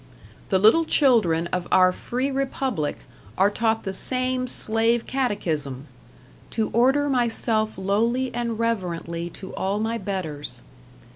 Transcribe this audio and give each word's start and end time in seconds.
The 0.49 0.57
little 0.57 0.83
children 0.83 1.45
of 1.53 1.67
our 1.71 1.91
free 1.93 2.31
republic 2.31 2.97
are 3.37 3.51
taught 3.51 3.83
the 3.83 3.93
same 3.93 4.47
slave 4.47 5.05
catechism, 5.05 5.85
"to 6.49 6.71
order 6.73 7.07
myself 7.07 7.77
lowly 7.77 8.33
and 8.33 8.57
reverently 8.57 9.29
to 9.29 9.53
all 9.53 9.79
my 9.79 9.99
betters." 9.99 10.61